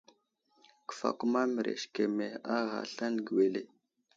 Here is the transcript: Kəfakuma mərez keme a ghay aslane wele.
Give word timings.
Kəfakuma 0.87 1.41
mərez 1.53 1.83
keme 1.93 2.27
a 2.53 2.55
ghay 2.65 2.79
aslane 2.83 3.21
wele. 3.35 3.61